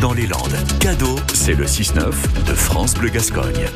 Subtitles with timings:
[0.00, 0.56] Dans les Landes.
[0.78, 2.12] Cadeau, c'est le 6-9
[2.46, 3.66] de France Bleu Gascogne.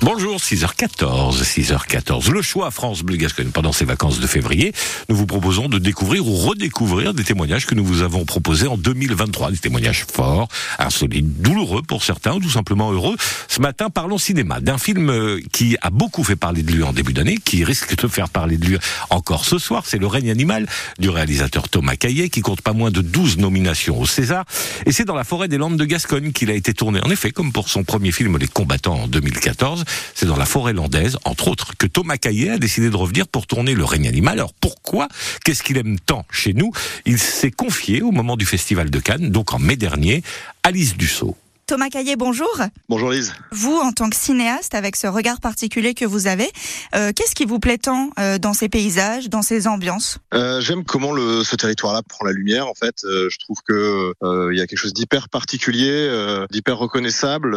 [0.00, 2.30] Bonjour, 6h14, 6h14.
[2.30, 4.72] Le choix France Bleu Gascogne pendant ces vacances de février.
[5.10, 8.78] Nous vous proposons de découvrir ou redécouvrir des témoignages que nous vous avons proposés en
[8.78, 9.50] 2023.
[9.50, 13.16] Des témoignages forts, insolites, douloureux pour certains, ou tout simplement heureux.
[13.46, 16.94] Ce matin, parlons cinéma d'un film euh, qui a beaucoup fait parler de lui en
[16.94, 18.78] début d'année, qui risque de faire parler de lui
[19.10, 19.82] encore ce soir.
[19.84, 20.66] C'est Le règne animal
[20.98, 24.46] du réalisateur Thomas Caillet, qui compte pas moins de 12 nominations au César.
[24.86, 27.00] Et c'est dans la forêt des Landes de Gascogne qu'il a été tourné.
[27.02, 29.82] En effet, comme pour son premier film Les Combattants en 2014,
[30.14, 33.48] c'est dans la forêt landaise, entre autres, que Thomas Caillet a décidé de revenir pour
[33.48, 34.34] tourner Le règne animal.
[34.34, 35.08] Alors pourquoi?
[35.44, 36.70] Qu'est-ce qu'il aime tant chez nous?
[37.04, 40.22] Il s'est confié au moment du Festival de Cannes, donc en mai dernier,
[40.62, 41.36] Alice Dussault.
[41.66, 42.50] Thomas Caillet, bonjour.
[42.90, 43.32] Bonjour Lise.
[43.50, 46.50] Vous, en tant que cinéaste, avec ce regard particulier que vous avez,
[46.94, 50.18] euh, qu'est-ce qui vous plaît tant euh, dans ces paysages, dans ces ambiances?
[50.34, 52.68] Euh, J'aime comment le, ce territoire-là prend la lumière.
[52.68, 54.12] En fait, je trouve que
[54.52, 56.10] il y a quelque chose d'hyper particulier,
[56.50, 57.56] d'hyper reconnaissable.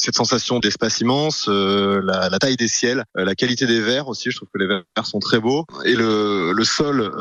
[0.00, 4.30] cette sensation d'espace immense, la, la, taille des ciels, la qualité des verres aussi.
[4.32, 7.12] Je trouve que les verres sont très beaux et le, le sol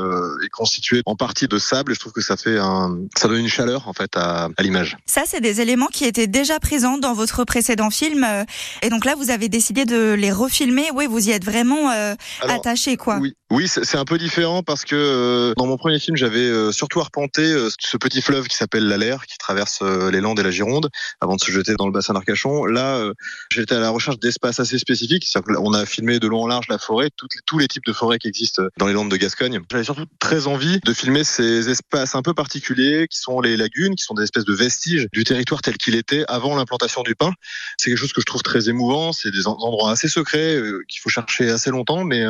[0.44, 1.92] est constitué en partie de sable.
[1.92, 4.64] Et je trouve que ça fait un, ça donne une chaleur en fait à, à
[4.64, 4.98] l'image.
[5.06, 8.23] Ça, c'est des éléments qui étaient déjà présents dans votre précédent film.
[8.23, 8.44] Euh,
[8.81, 10.85] et donc là, vous avez décidé de les refilmer.
[10.94, 13.17] Oui, vous y êtes vraiment euh, Alors, attaché, quoi.
[13.17, 16.73] Oui, oui, c'est un peu différent parce que euh, dans mon premier film, j'avais euh,
[16.73, 20.52] surtout arpenté euh, ce petit fleuve qui s'appelle l'Aller, qui traverse les Landes et la
[20.52, 20.89] Gironde,
[21.22, 22.66] avant de se jeter dans le bassin d'Arcachon.
[22.66, 23.02] Là,
[23.50, 25.26] j'étais à la recherche d'espaces assez spécifiques.
[25.48, 27.09] On a filmé de long en large la forêt,
[27.45, 29.61] tous les types de forêts qui existent dans les Landes de Gascogne.
[29.72, 33.95] J'avais surtout très envie de filmer ces espaces un peu particuliers, qui sont les lagunes,
[33.95, 37.31] qui sont des espèces de vestiges du territoire tel qu'il était avant l'implantation du pain.
[37.78, 39.14] C'est quelque chose que je trouve très émouvant.
[39.14, 42.26] C'est des endroits assez secrets qu'il faut chercher assez longtemps, mais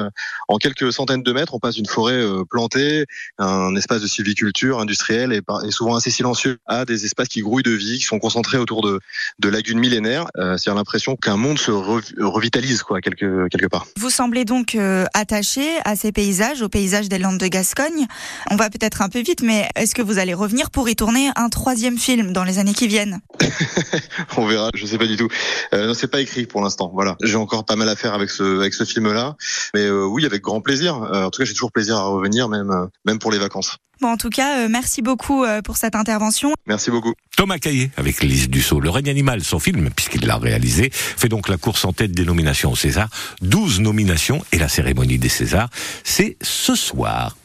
[0.47, 3.05] en quelques centaines de mètres, on passe d'une forêt euh, plantée,
[3.37, 7.63] un espace de sylviculture industrielle et, et, souvent assez silencieux, à des espaces qui grouillent
[7.63, 8.99] de vie, qui sont concentrés autour de,
[9.39, 10.25] de lagunes millénaires.
[10.37, 13.87] Euh, C'est l'impression qu'un monde se revitalise quoi quelque quelque part.
[13.97, 18.05] Vous semblez donc euh, attaché à ces paysages, aux paysages des Landes de Gascogne.
[18.51, 21.29] On va peut-être un peu vite, mais est-ce que vous allez revenir pour y tourner
[21.35, 23.21] un troisième film dans les années qui viennent?
[24.37, 25.27] On verra, je sais pas du tout.
[25.73, 26.91] Euh, non, c'est pas écrit pour l'instant.
[26.93, 29.35] Voilà, j'ai encore pas mal à faire avec ce avec ce film-là,
[29.73, 30.94] mais euh, oui, avec grand plaisir.
[31.03, 33.77] Euh, en tout cas, j'ai toujours plaisir à revenir, même euh, même pour les vacances.
[34.01, 36.53] Bon, en tout cas, euh, merci beaucoup euh, pour cette intervention.
[36.67, 37.13] Merci beaucoup.
[37.37, 38.81] Thomas Caillet, avec Lise Dussault.
[38.81, 42.25] Le règne animal, son film, puisqu'il l'a réalisé, fait donc la course en tête des
[42.25, 43.07] nominations au César.
[43.41, 45.69] 12 nominations et la cérémonie des Césars,
[46.03, 47.35] c'est ce soir.